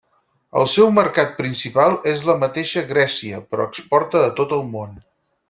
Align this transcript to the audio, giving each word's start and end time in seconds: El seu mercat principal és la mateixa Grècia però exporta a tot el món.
El 0.59 0.63
seu 0.75 0.87
mercat 0.95 1.35
principal 1.41 1.93
és 2.13 2.23
la 2.31 2.37
mateixa 2.45 2.83
Grècia 2.93 3.43
però 3.53 3.69
exporta 3.73 4.25
a 4.31 4.33
tot 4.41 4.59
el 4.59 4.67
món. 4.75 4.99